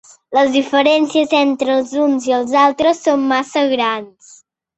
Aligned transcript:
Les 0.35 0.47
diferències 0.53 1.35
entre 1.39 1.75
els 1.81 1.91
uns 2.07 2.25
i 2.31 2.33
els 2.39 2.55
altres 2.63 3.03
són 3.11 3.29
massa 3.35 3.65
grans. 3.75 4.35